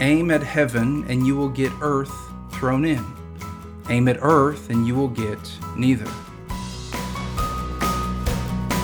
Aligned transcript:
Aim 0.00 0.30
at 0.32 0.42
heaven 0.42 1.04
and 1.08 1.26
you 1.26 1.36
will 1.36 1.48
get 1.48 1.72
earth 1.80 2.12
thrown 2.50 2.84
in. 2.84 3.04
Aim 3.88 4.08
at 4.08 4.18
earth 4.22 4.70
and 4.70 4.86
you 4.86 4.94
will 4.94 5.08
get 5.08 5.38
neither. 5.76 6.10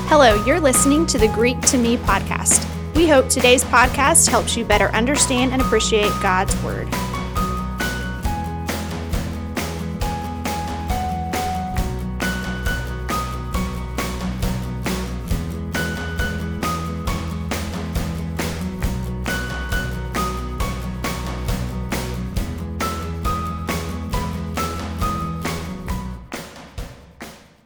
Hello, 0.08 0.44
you're 0.44 0.60
listening 0.60 1.06
to 1.06 1.18
the 1.18 1.28
Greek 1.28 1.60
to 1.62 1.78
Me 1.78 1.96
podcast. 1.96 2.66
We 2.94 3.08
hope 3.08 3.28
today's 3.28 3.64
podcast 3.64 4.28
helps 4.28 4.56
you 4.56 4.64
better 4.64 4.88
understand 4.88 5.52
and 5.52 5.62
appreciate 5.62 6.12
God's 6.20 6.60
Word. 6.62 6.88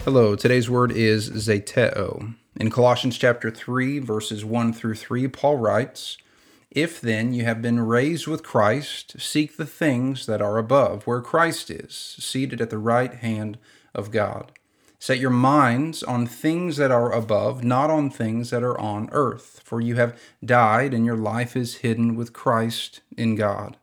Hello, 0.04 0.36
today's 0.36 0.68
word 0.68 0.92
is 0.92 1.30
zeteo. 1.30 2.34
In 2.56 2.70
Colossians 2.70 3.16
chapter 3.16 3.50
3, 3.50 4.00
verses 4.00 4.44
1 4.44 4.74
through 4.74 4.96
3, 4.96 5.28
Paul 5.28 5.56
writes, 5.56 6.18
If 6.70 7.00
then 7.00 7.32
you 7.32 7.44
have 7.44 7.62
been 7.62 7.80
raised 7.80 8.26
with 8.26 8.42
Christ, 8.42 9.18
seek 9.18 9.56
the 9.56 9.64
things 9.64 10.26
that 10.26 10.42
are 10.42 10.58
above, 10.58 11.06
where 11.06 11.22
Christ 11.22 11.70
is, 11.70 12.16
seated 12.18 12.60
at 12.60 12.68
the 12.68 12.76
right 12.76 13.14
hand 13.14 13.56
of 13.94 14.10
God. 14.10 14.52
Set 14.98 15.18
your 15.18 15.30
minds 15.30 16.02
on 16.02 16.26
things 16.26 16.76
that 16.76 16.90
are 16.90 17.10
above, 17.10 17.64
not 17.64 17.88
on 17.88 18.10
things 18.10 18.50
that 18.50 18.62
are 18.62 18.78
on 18.78 19.08
earth, 19.10 19.62
for 19.64 19.80
you 19.80 19.94
have 19.94 20.20
died, 20.44 20.92
and 20.92 21.06
your 21.06 21.16
life 21.16 21.56
is 21.56 21.76
hidden 21.76 22.14
with 22.14 22.34
Christ 22.34 23.00
in 23.16 23.36
God. 23.36 23.78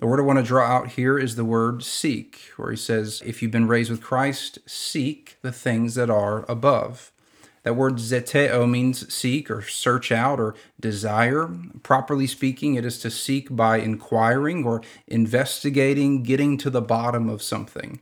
The 0.00 0.06
word 0.06 0.18
I 0.18 0.22
want 0.22 0.38
to 0.38 0.42
draw 0.42 0.66
out 0.66 0.92
here 0.92 1.18
is 1.18 1.36
the 1.36 1.44
word 1.44 1.82
seek, 1.82 2.52
where 2.56 2.70
he 2.70 2.76
says, 2.78 3.22
If 3.22 3.42
you've 3.42 3.50
been 3.50 3.68
raised 3.68 3.90
with 3.90 4.00
Christ, 4.00 4.58
seek 4.64 5.36
the 5.42 5.52
things 5.52 5.94
that 5.94 6.08
are 6.08 6.50
above. 6.50 7.12
That 7.64 7.76
word 7.76 7.96
zeteo 7.96 8.66
means 8.66 9.12
seek 9.12 9.50
or 9.50 9.60
search 9.60 10.10
out 10.10 10.40
or 10.40 10.54
desire. 10.80 11.50
Properly 11.82 12.26
speaking, 12.26 12.76
it 12.76 12.86
is 12.86 12.98
to 13.00 13.10
seek 13.10 13.54
by 13.54 13.76
inquiring 13.76 14.64
or 14.64 14.80
investigating, 15.06 16.22
getting 16.22 16.56
to 16.56 16.70
the 16.70 16.80
bottom 16.80 17.28
of 17.28 17.42
something. 17.42 18.00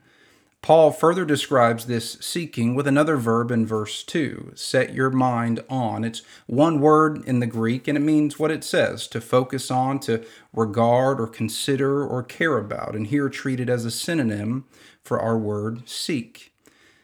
Paul 0.68 0.90
further 0.90 1.24
describes 1.24 1.86
this 1.86 2.18
seeking 2.20 2.74
with 2.74 2.86
another 2.86 3.16
verb 3.16 3.50
in 3.50 3.64
verse 3.64 4.02
2 4.02 4.52
set 4.54 4.92
your 4.92 5.08
mind 5.08 5.64
on. 5.70 6.04
It's 6.04 6.20
one 6.46 6.78
word 6.78 7.24
in 7.26 7.40
the 7.40 7.46
Greek 7.46 7.88
and 7.88 7.96
it 7.96 8.02
means 8.02 8.38
what 8.38 8.50
it 8.50 8.62
says 8.62 9.06
to 9.06 9.22
focus 9.22 9.70
on, 9.70 9.98
to 10.00 10.26
regard 10.52 11.22
or 11.22 11.26
consider 11.26 12.06
or 12.06 12.22
care 12.22 12.58
about, 12.58 12.94
and 12.94 13.06
here 13.06 13.30
treated 13.30 13.70
as 13.70 13.86
a 13.86 13.90
synonym 13.90 14.66
for 15.02 15.18
our 15.18 15.38
word 15.38 15.88
seek. 15.88 16.52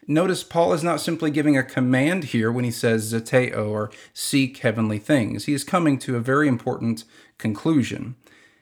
Notice 0.05 0.43
Paul 0.43 0.73
is 0.73 0.83
not 0.83 1.01
simply 1.01 1.31
giving 1.31 1.57
a 1.57 1.63
command 1.63 2.25
here 2.25 2.51
when 2.51 2.65
he 2.65 2.71
says 2.71 3.11
zeteo 3.11 3.67
or 3.67 3.89
seek 4.13 4.57
heavenly 4.57 4.99
things. 4.99 5.45
He 5.45 5.55
is 5.55 5.63
coming 5.63 5.97
to 6.01 6.15
a 6.15 6.19
very 6.19 6.47
important 6.47 7.03
conclusion. 7.39 8.15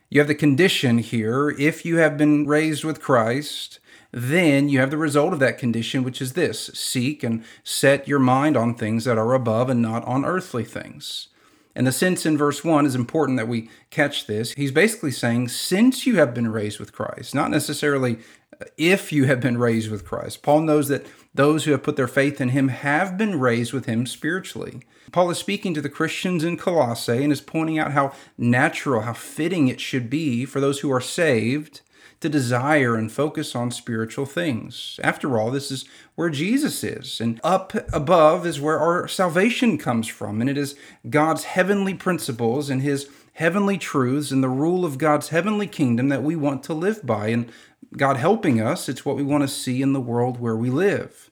You 0.09 0.21
have 0.21 0.29
the 0.29 0.33
condition 0.33 0.99
here 0.99 1.49
if 1.49 1.83
you 1.83 1.97
have 1.97 2.17
been 2.17 2.47
raised 2.47 2.85
with 2.85 3.01
Christ 3.01 3.79
then 4.13 4.69
you 4.69 4.79
have 4.79 4.91
the 4.91 4.97
result 4.97 5.33
of 5.33 5.39
that 5.39 5.57
condition, 5.57 6.03
which 6.03 6.21
is 6.21 6.33
this 6.33 6.67
seek 6.75 7.23
and 7.23 7.43
set 7.63 8.07
your 8.07 8.19
mind 8.19 8.55
on 8.55 8.75
things 8.75 9.05
that 9.05 9.17
are 9.17 9.33
above 9.33 9.69
and 9.69 9.81
not 9.81 10.05
on 10.05 10.23
earthly 10.23 10.63
things. 10.63 11.29
And 11.75 11.87
the 11.87 11.91
sense 11.91 12.23
in 12.23 12.37
verse 12.37 12.63
1 12.63 12.85
is 12.85 12.93
important 12.93 13.37
that 13.39 13.47
we 13.47 13.69
catch 13.89 14.27
this. 14.27 14.53
He's 14.53 14.71
basically 14.71 15.09
saying, 15.09 15.47
since 15.47 16.05
you 16.05 16.17
have 16.17 16.35
been 16.35 16.51
raised 16.51 16.79
with 16.79 16.93
Christ, 16.93 17.33
not 17.33 17.49
necessarily 17.49 18.19
uh, 18.61 18.65
if 18.77 19.11
you 19.11 19.25
have 19.25 19.39
been 19.39 19.57
raised 19.57 19.89
with 19.89 20.05
Christ. 20.05 20.43
Paul 20.43 20.61
knows 20.61 20.89
that 20.89 21.07
those 21.33 21.63
who 21.63 21.71
have 21.71 21.81
put 21.81 21.95
their 21.95 22.07
faith 22.07 22.39
in 22.39 22.49
him 22.49 22.67
have 22.67 23.17
been 23.17 23.39
raised 23.39 23.73
with 23.73 23.85
him 23.85 24.05
spiritually. 24.05 24.81
Paul 25.11 25.31
is 25.31 25.39
speaking 25.39 25.73
to 25.73 25.81
the 25.81 25.89
Christians 25.89 26.43
in 26.43 26.57
Colossae 26.57 27.23
and 27.23 27.33
is 27.33 27.41
pointing 27.41 27.79
out 27.79 27.93
how 27.93 28.13
natural, 28.37 29.01
how 29.01 29.13
fitting 29.13 29.67
it 29.67 29.81
should 29.81 30.11
be 30.11 30.45
for 30.45 30.59
those 30.59 30.81
who 30.81 30.91
are 30.91 31.01
saved 31.01 31.81
to 32.23 32.29
desire 32.29 32.95
and 32.95 33.11
focus 33.11 33.53
on 33.53 33.69
spiritual 33.69 34.25
things. 34.25 34.99
After 35.03 35.37
all, 35.37 35.51
this 35.51 35.69
is 35.69 35.83
where 36.15 36.29
Jesus 36.29 36.83
is, 36.83 37.19
and 37.19 37.39
up 37.43 37.73
above 37.93 38.47
is 38.47 38.61
where 38.61 38.79
our 38.79 39.09
salvation 39.09 39.77
comes 39.77 40.07
from, 40.07 40.39
and 40.39 40.49
it 40.49 40.57
is 40.57 40.75
God's 41.09 41.43
heavenly 41.43 41.93
principles 41.93 42.69
and 42.69 42.81
His 42.81 43.09
heavenly 43.33 43.77
truths 43.77 44.31
and 44.31 44.41
the 44.41 44.47
rule 44.47 44.85
of 44.85 44.97
God's 44.97 45.29
heavenly 45.29 45.67
kingdom 45.67 46.07
that 46.07 46.23
we 46.23 46.35
want 46.35 46.63
to 46.63 46.73
live 46.73 47.05
by. 47.05 47.27
And 47.27 47.51
God 47.97 48.15
helping 48.15 48.61
us, 48.61 48.87
it's 48.87 49.05
what 49.05 49.17
we 49.17 49.23
want 49.23 49.41
to 49.43 49.47
see 49.49 49.81
in 49.81 49.91
the 49.91 49.99
world 49.99 50.39
where 50.39 50.55
we 50.55 50.69
live. 50.69 51.29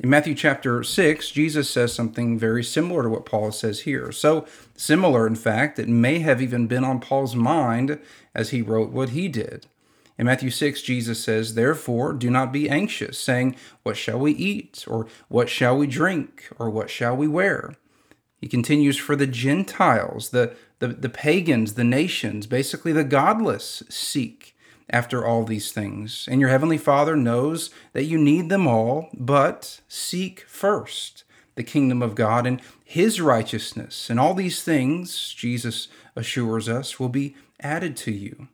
In 0.00 0.10
Matthew 0.10 0.34
chapter 0.34 0.82
6, 0.82 1.30
Jesus 1.30 1.70
says 1.70 1.92
something 1.92 2.36
very 2.36 2.64
similar 2.64 3.04
to 3.04 3.08
what 3.08 3.24
Paul 3.24 3.52
says 3.52 3.82
here. 3.82 4.10
So 4.10 4.46
similar, 4.76 5.28
in 5.28 5.36
fact, 5.36 5.78
it 5.78 5.88
may 5.88 6.18
have 6.18 6.42
even 6.42 6.66
been 6.66 6.82
on 6.82 6.98
Paul's 6.98 7.36
mind 7.36 8.00
as 8.34 8.50
he 8.50 8.62
wrote 8.62 8.90
what 8.90 9.10
he 9.10 9.28
did. 9.28 9.66
In 10.16 10.26
Matthew 10.26 10.50
6, 10.50 10.82
Jesus 10.82 11.22
says, 11.22 11.54
Therefore, 11.54 12.12
do 12.12 12.30
not 12.30 12.52
be 12.52 12.70
anxious, 12.70 13.18
saying, 13.18 13.56
What 13.82 13.96
shall 13.96 14.18
we 14.18 14.32
eat? 14.32 14.84
Or 14.86 15.06
what 15.28 15.48
shall 15.48 15.76
we 15.76 15.86
drink? 15.86 16.48
Or 16.58 16.70
what 16.70 16.88
shall 16.88 17.16
we 17.16 17.26
wear? 17.26 17.74
He 18.40 18.46
continues, 18.46 18.96
For 18.96 19.16
the 19.16 19.26
Gentiles, 19.26 20.30
the, 20.30 20.54
the, 20.78 20.88
the 20.88 21.08
pagans, 21.08 21.74
the 21.74 21.84
nations, 21.84 22.46
basically 22.46 22.92
the 22.92 23.04
godless, 23.04 23.82
seek 23.88 24.54
after 24.90 25.26
all 25.26 25.44
these 25.44 25.72
things. 25.72 26.28
And 26.30 26.40
your 26.40 26.50
heavenly 26.50 26.78
Father 26.78 27.16
knows 27.16 27.70
that 27.92 28.04
you 28.04 28.18
need 28.18 28.50
them 28.50 28.66
all, 28.66 29.08
but 29.14 29.80
seek 29.88 30.44
first 30.46 31.24
the 31.54 31.62
kingdom 31.62 32.02
of 32.02 32.14
God 32.14 32.46
and 32.46 32.60
his 32.84 33.20
righteousness. 33.20 34.10
And 34.10 34.20
all 34.20 34.34
these 34.34 34.62
things, 34.62 35.32
Jesus 35.32 35.88
assures 36.14 36.68
us, 36.68 37.00
will 37.00 37.08
be 37.08 37.36
added 37.60 37.96
to 37.98 38.12
you. 38.12 38.48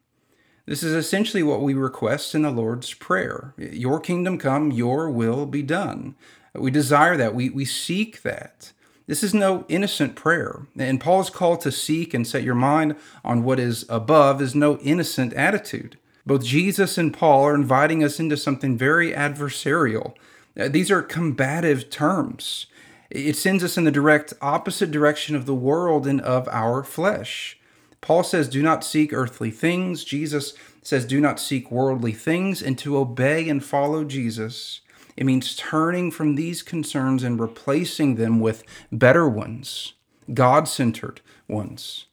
This 0.66 0.82
is 0.82 0.92
essentially 0.92 1.42
what 1.42 1.62
we 1.62 1.74
request 1.74 2.34
in 2.34 2.42
the 2.42 2.50
Lord's 2.50 2.94
Prayer 2.94 3.54
Your 3.56 4.00
kingdom 4.00 4.38
come, 4.38 4.70
your 4.70 5.10
will 5.10 5.46
be 5.46 5.62
done. 5.62 6.14
We 6.54 6.70
desire 6.70 7.16
that, 7.16 7.34
we, 7.34 7.50
we 7.50 7.64
seek 7.64 8.22
that. 8.22 8.72
This 9.06 9.22
is 9.24 9.34
no 9.34 9.64
innocent 9.68 10.14
prayer. 10.14 10.66
And 10.78 11.00
Paul's 11.00 11.30
call 11.30 11.56
to 11.58 11.72
seek 11.72 12.14
and 12.14 12.26
set 12.26 12.44
your 12.44 12.54
mind 12.54 12.94
on 13.24 13.42
what 13.42 13.58
is 13.58 13.84
above 13.88 14.40
is 14.40 14.54
no 14.54 14.78
innocent 14.78 15.32
attitude. 15.34 15.98
Both 16.24 16.44
Jesus 16.44 16.96
and 16.96 17.12
Paul 17.12 17.42
are 17.44 17.54
inviting 17.54 18.04
us 18.04 18.20
into 18.20 18.36
something 18.36 18.78
very 18.78 19.12
adversarial. 19.12 20.14
Uh, 20.58 20.68
these 20.68 20.90
are 20.90 21.02
combative 21.02 21.90
terms. 21.90 22.66
It 23.10 23.36
sends 23.36 23.64
us 23.64 23.76
in 23.76 23.82
the 23.82 23.90
direct 23.90 24.32
opposite 24.40 24.92
direction 24.92 25.34
of 25.34 25.46
the 25.46 25.54
world 25.54 26.06
and 26.06 26.20
of 26.20 26.48
our 26.48 26.84
flesh. 26.84 27.58
Paul 28.00 28.22
says, 28.22 28.48
Do 28.48 28.62
not 28.62 28.84
seek 28.84 29.12
earthly 29.12 29.50
things. 29.50 30.04
Jesus 30.04 30.54
says, 30.82 31.04
Do 31.04 31.20
not 31.20 31.38
seek 31.38 31.70
worldly 31.70 32.12
things. 32.12 32.62
And 32.62 32.78
to 32.78 32.96
obey 32.96 33.48
and 33.48 33.64
follow 33.64 34.04
Jesus, 34.04 34.80
it 35.16 35.24
means 35.24 35.54
turning 35.54 36.10
from 36.10 36.34
these 36.34 36.62
concerns 36.62 37.22
and 37.22 37.38
replacing 37.38 38.14
them 38.14 38.40
with 38.40 38.64
better 38.90 39.28
ones, 39.28 39.94
God 40.32 40.66
centered 40.66 41.20
ones. 41.48 42.06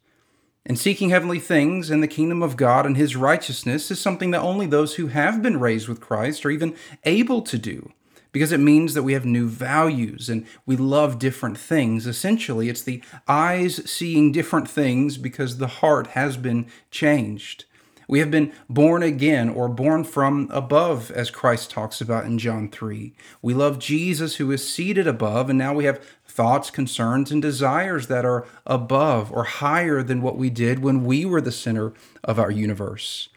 And 0.66 0.78
seeking 0.78 1.08
heavenly 1.08 1.38
things 1.38 1.88
and 1.88 2.02
the 2.02 2.08
kingdom 2.08 2.42
of 2.42 2.58
God 2.58 2.84
and 2.84 2.94
his 2.94 3.16
righteousness 3.16 3.90
is 3.90 3.98
something 3.98 4.32
that 4.32 4.42
only 4.42 4.66
those 4.66 4.96
who 4.96 5.06
have 5.06 5.42
been 5.42 5.58
raised 5.58 5.88
with 5.88 6.00
Christ 6.00 6.44
are 6.44 6.50
even 6.50 6.76
able 7.04 7.40
to 7.40 7.56
do 7.56 7.92
because 8.32 8.52
it 8.52 8.60
means 8.60 8.94
that 8.94 9.02
we 9.02 9.12
have 9.14 9.24
new 9.24 9.48
values 9.48 10.28
and 10.28 10.46
we 10.66 10.76
love 10.76 11.18
different 11.18 11.58
things. 11.58 12.06
Essentially, 12.06 12.68
it's 12.68 12.82
the 12.82 13.02
eyes 13.26 13.88
seeing 13.90 14.32
different 14.32 14.68
things 14.68 15.16
because 15.16 15.58
the 15.58 15.66
heart 15.66 16.08
has 16.08 16.36
been 16.36 16.66
changed. 16.90 17.64
We 18.08 18.20
have 18.20 18.30
been 18.30 18.52
born 18.70 19.02
again 19.02 19.50
or 19.50 19.68
born 19.68 20.02
from 20.02 20.48
above, 20.50 21.10
as 21.10 21.30
Christ 21.30 21.70
talks 21.70 22.00
about 22.00 22.24
in 22.24 22.38
John 22.38 22.70
3. 22.70 23.12
We 23.42 23.52
love 23.52 23.78
Jesus 23.78 24.36
who 24.36 24.50
is 24.50 24.66
seated 24.66 25.06
above, 25.06 25.50
and 25.50 25.58
now 25.58 25.74
we 25.74 25.84
have 25.84 26.02
thoughts, 26.26 26.70
concerns, 26.70 27.30
and 27.30 27.42
desires 27.42 28.06
that 28.06 28.24
are 28.24 28.46
above 28.66 29.30
or 29.30 29.44
higher 29.44 30.02
than 30.02 30.22
what 30.22 30.38
we 30.38 30.48
did 30.48 30.78
when 30.78 31.04
we 31.04 31.26
were 31.26 31.42
the 31.42 31.52
center 31.52 31.92
of 32.24 32.38
our 32.38 32.50
universe. 32.50 33.28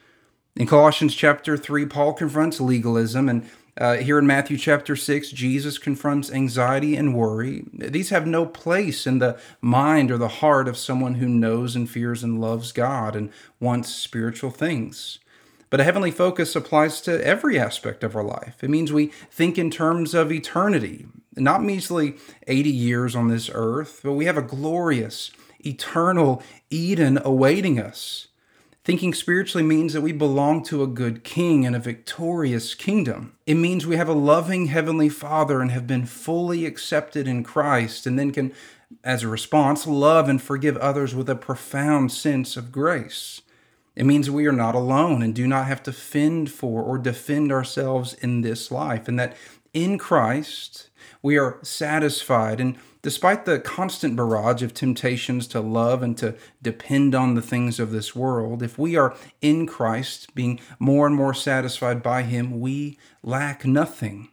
In 0.55 0.67
Colossians 0.67 1.15
chapter 1.15 1.57
3, 1.57 1.85
Paul 1.87 2.13
confronts 2.13 2.61
legalism 2.61 3.27
and 3.27 3.49
uh, 3.77 3.97
here 3.97 4.19
in 4.19 4.27
Matthew 4.27 4.57
chapter 4.57 4.95
6, 4.95 5.31
Jesus 5.31 5.77
confronts 5.77 6.31
anxiety 6.31 6.95
and 6.95 7.15
worry. 7.15 7.63
These 7.73 8.09
have 8.09 8.27
no 8.27 8.45
place 8.45 9.07
in 9.07 9.19
the 9.19 9.39
mind 9.62 10.12
or 10.12 10.18
the 10.18 10.27
heart 10.27 10.68
of 10.68 10.77
someone 10.77 11.15
who 11.15 11.29
knows 11.29 11.75
and 11.75 11.89
fears 11.89 12.23
and 12.23 12.41
loves 12.41 12.71
God 12.71 13.15
and 13.15 13.31
wants 13.59 13.89
spiritual 13.89 14.51
things. 14.51 15.19
But 15.69 15.79
a 15.79 15.85
heavenly 15.85 16.12
focus 16.12 16.53
applies 16.53 17.00
to 17.01 17.25
every 17.25 17.57
aspect 17.57 18.03
of 18.03 18.13
our 18.13 18.25
life. 18.25 18.62
It 18.62 18.69
means 18.69 18.91
we 18.91 19.07
think 19.31 19.57
in 19.57 19.71
terms 19.71 20.13
of 20.13 20.31
eternity, 20.31 21.06
not 21.38 21.63
measly 21.63 22.15
80 22.47 22.69
years 22.69 23.15
on 23.15 23.29
this 23.29 23.50
earth, 23.53 24.01
but 24.03 24.13
we 24.13 24.25
have 24.25 24.38
a 24.38 24.41
glorious, 24.41 25.31
eternal 25.65 26.44
Eden 26.69 27.19
awaiting 27.23 27.79
us. 27.79 28.27
Thinking 28.83 29.13
spiritually 29.13 29.63
means 29.63 29.94
that 29.94 30.01
we 30.01 30.12
belong 30.12 30.63
to 30.63 30.81
a 30.81 30.88
good 30.88 31.24
king 31.24 31.68
and 31.68 31.75
a 31.75 31.80
victorious 31.80 32.74
kingdom. 32.74 33.33
It 33.45 33.54
means 33.54 33.86
we 33.86 33.98
have 33.98 34.10
a 34.10 34.13
loving 34.13 34.68
heavenly 34.68 35.07
father 35.07 35.62
and 35.62 35.69
have 35.69 35.86
been 35.86 36.07
fully 36.07 36.66
accepted 36.66 37.28
in 37.28 37.44
Christ, 37.44 38.07
and 38.07 38.18
then 38.18 38.31
can, 38.31 38.51
as 39.04 39.22
a 39.22 39.28
response, 39.28 39.86
love 39.86 40.28
and 40.28 40.42
forgive 40.42 40.78
others 40.78 41.13
with 41.13 41.30
a 41.30 41.36
profound 41.36 42.12
sense 42.12 42.57
of 42.57 42.72
grace. 42.72 43.42
It 43.95 44.06
means 44.06 44.31
we 44.31 44.48
are 44.48 44.51
not 44.51 44.74
alone 44.74 45.22
and 45.22 45.36
do 45.36 45.45
not 45.45 45.68
have 45.68 45.83
to 45.83 45.94
fend 45.94 46.50
for 46.50 46.81
or 46.81 46.98
defend 46.98 47.51
ourselves 47.51 48.16
in 48.16 48.42
this 48.42 48.72
life, 48.72 49.07
and 49.07 49.19
that 49.19 49.38
in 49.75 50.00
Christ 50.00 50.89
we 51.22 51.38
are 51.38 51.60
satisfied. 51.62 52.60
And 52.60 52.78
despite 53.01 53.45
the 53.45 53.59
constant 53.59 54.15
barrage 54.15 54.63
of 54.63 54.74
temptations 54.74 55.48
to 55.48 55.62
love 55.62 56.01
and 56.01 56.18
to 56.18 56.36
depend 56.62 57.13
on 57.15 57.36
the 57.36 57.42
things 57.42 57.80
of 57.80 57.92
this 57.92 58.15
world, 58.15 58.63
if 58.63 58.77
we 58.77 58.95
are 58.95 59.15
in 59.42 59.68
Christ, 59.68 60.33
being 60.33 60.59
more 60.80 61.07
and 61.07 61.15
more 61.15 61.33
satisfied 61.33 62.01
by 62.01 62.24
Him, 62.24 62.59
we 62.59 62.98
lack 63.24 63.65
nothing. 63.65 64.31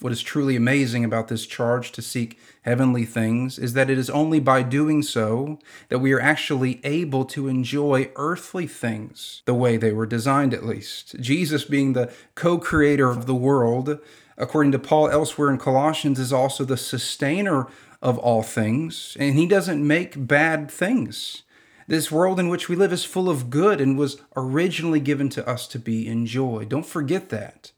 What 0.00 0.12
is 0.12 0.22
truly 0.22 0.56
amazing 0.56 1.06
about 1.06 1.28
this 1.28 1.46
charge 1.46 1.90
to 1.92 2.02
seek 2.02 2.38
heavenly 2.62 3.06
things 3.06 3.58
is 3.58 3.72
that 3.72 3.88
it 3.88 3.96
is 3.96 4.10
only 4.10 4.40
by 4.40 4.62
doing 4.62 5.02
so 5.02 5.58
that 5.88 6.00
we 6.00 6.12
are 6.12 6.20
actually 6.20 6.82
able 6.84 7.24
to 7.26 7.48
enjoy 7.48 8.10
earthly 8.14 8.66
things 8.66 9.40
the 9.46 9.54
way 9.54 9.78
they 9.78 9.92
were 9.92 10.04
designed, 10.04 10.52
at 10.52 10.66
least. 10.66 11.18
Jesus, 11.18 11.64
being 11.64 11.94
the 11.94 12.12
co 12.34 12.58
creator 12.58 13.08
of 13.08 13.24
the 13.24 13.34
world, 13.34 13.98
according 14.36 14.72
to 14.72 14.78
Paul 14.78 15.08
elsewhere 15.08 15.48
in 15.48 15.56
Colossians, 15.56 16.18
is 16.18 16.32
also 16.32 16.64
the 16.64 16.76
sustainer 16.76 17.66
of 18.02 18.18
all 18.18 18.42
things, 18.42 19.16
and 19.18 19.34
he 19.34 19.46
doesn't 19.46 19.86
make 19.86 20.26
bad 20.26 20.70
things. 20.70 21.42
This 21.88 22.12
world 22.12 22.38
in 22.38 22.50
which 22.50 22.68
we 22.68 22.76
live 22.76 22.92
is 22.92 23.04
full 23.04 23.30
of 23.30 23.48
good 23.48 23.80
and 23.80 23.96
was 23.96 24.20
originally 24.36 25.00
given 25.00 25.30
to 25.30 25.48
us 25.48 25.66
to 25.68 25.78
be 25.78 26.06
enjoyed. 26.06 26.68
Don't 26.68 26.84
forget 26.84 27.30
that. 27.30 27.70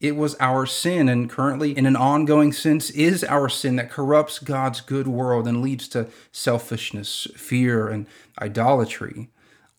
It 0.00 0.14
was 0.14 0.36
our 0.38 0.64
sin, 0.64 1.08
and 1.08 1.28
currently, 1.28 1.76
in 1.76 1.84
an 1.84 1.96
ongoing 1.96 2.52
sense, 2.52 2.90
is 2.90 3.24
our 3.24 3.48
sin 3.48 3.76
that 3.76 3.90
corrupts 3.90 4.38
God's 4.38 4.80
good 4.80 5.08
world 5.08 5.48
and 5.48 5.60
leads 5.60 5.88
to 5.88 6.08
selfishness, 6.30 7.26
fear, 7.34 7.88
and 7.88 8.06
idolatry. 8.40 9.28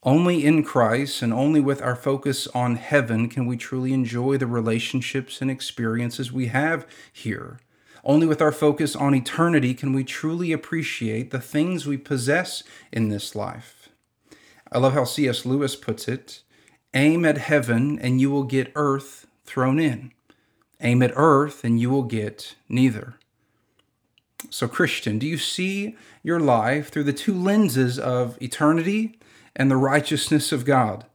Only 0.03 0.45
in 0.45 0.63
Christ 0.63 1.21
and 1.21 1.31
only 1.31 1.61
with 1.61 1.81
our 1.81 1.95
focus 1.95 2.47
on 2.47 2.75
heaven 2.75 3.29
can 3.29 3.45
we 3.45 3.55
truly 3.55 3.93
enjoy 3.93 4.37
the 4.37 4.47
relationships 4.47 5.41
and 5.41 5.49
experiences 5.49 6.31
we 6.31 6.47
have 6.47 6.85
here. 7.11 7.59
Only 8.03 8.25
with 8.25 8.41
our 8.41 8.53
focus 8.53 8.95
on 8.95 9.13
eternity 9.13 9.73
can 9.73 9.93
we 9.93 10.03
truly 10.03 10.51
appreciate 10.51 11.31
the 11.31 11.41
things 11.41 11.85
we 11.85 11.97
possess 11.97 12.63
in 12.91 13.09
this 13.09 13.35
life. 13.35 13.89
I 14.71 14.77
love 14.77 14.93
how 14.93 15.03
C.S. 15.03 15.45
Lewis 15.45 15.75
puts 15.75 16.07
it 16.07 16.43
aim 16.93 17.23
at 17.23 17.37
heaven 17.37 17.99
and 17.99 18.19
you 18.19 18.31
will 18.31 18.43
get 18.43 18.71
earth 18.75 19.27
thrown 19.49 19.79
in. 19.79 20.11
Aim 20.79 21.01
at 21.01 21.11
earth 21.15 21.63
and 21.63 21.79
you 21.79 21.89
will 21.89 22.03
get 22.03 22.55
neither. 22.69 23.15
So, 24.49 24.67
Christian, 24.67 25.19
do 25.19 25.27
you 25.27 25.37
see 25.37 25.97
your 26.23 26.39
life 26.39 26.89
through 26.89 27.03
the 27.03 27.13
two 27.13 27.33
lenses 27.33 27.99
of 27.99 28.41
eternity 28.41 29.19
and 29.55 29.69
the 29.69 29.75
righteousness 29.75 30.51
of 30.51 30.63
God? 30.63 31.05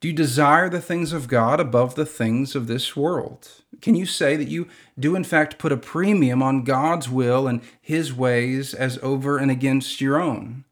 Do 0.00 0.08
you 0.08 0.14
desire 0.14 0.70
the 0.70 0.80
things 0.80 1.12
of 1.12 1.28
God 1.28 1.60
above 1.60 1.94
the 1.94 2.06
things 2.06 2.54
of 2.54 2.68
this 2.68 2.96
world? 2.96 3.48
Can 3.82 3.94
you 3.94 4.06
say 4.06 4.36
that 4.36 4.48
you 4.48 4.68
do, 4.98 5.14
in 5.14 5.24
fact, 5.24 5.58
put 5.58 5.72
a 5.72 5.76
premium 5.76 6.42
on 6.42 6.64
God's 6.64 7.08
will 7.08 7.46
and 7.46 7.60
His 7.82 8.14
ways 8.14 8.72
as 8.72 8.98
over 9.02 9.36
and 9.36 9.50
against 9.50 10.00
your 10.00 10.20
own? 10.20 10.64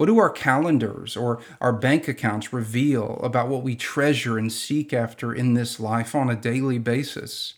What 0.00 0.06
do 0.06 0.18
our 0.18 0.30
calendars 0.30 1.14
or 1.14 1.40
our 1.60 1.74
bank 1.74 2.08
accounts 2.08 2.54
reveal 2.54 3.20
about 3.22 3.48
what 3.48 3.62
we 3.62 3.76
treasure 3.76 4.38
and 4.38 4.50
seek 4.50 4.94
after 4.94 5.30
in 5.34 5.52
this 5.52 5.78
life 5.78 6.14
on 6.14 6.30
a 6.30 6.34
daily 6.34 6.78
basis? 6.78 7.52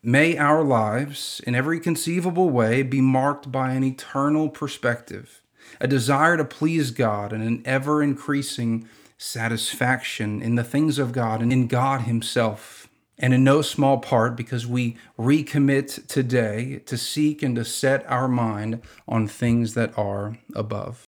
May 0.00 0.38
our 0.38 0.62
lives, 0.62 1.40
in 1.44 1.56
every 1.56 1.80
conceivable 1.80 2.50
way, 2.50 2.84
be 2.84 3.00
marked 3.00 3.50
by 3.50 3.72
an 3.72 3.82
eternal 3.82 4.48
perspective 4.48 5.42
a 5.80 5.88
desire 5.88 6.36
to 6.36 6.44
please 6.44 6.92
God, 6.92 7.32
and 7.32 7.42
an 7.42 7.62
ever 7.64 8.00
increasing 8.00 8.88
satisfaction 9.18 10.40
in 10.40 10.54
the 10.54 10.62
things 10.62 11.00
of 11.00 11.10
God 11.10 11.42
and 11.42 11.52
in 11.52 11.66
God 11.66 12.02
Himself. 12.02 12.88
And 13.18 13.34
in 13.34 13.42
no 13.42 13.60
small 13.60 13.98
part 13.98 14.36
because 14.36 14.68
we 14.68 14.96
recommit 15.18 16.06
today 16.06 16.80
to 16.86 16.96
seek 16.96 17.42
and 17.42 17.56
to 17.56 17.64
set 17.64 18.08
our 18.08 18.28
mind 18.28 18.82
on 19.08 19.26
things 19.26 19.74
that 19.74 19.98
are 19.98 20.38
above. 20.54 21.04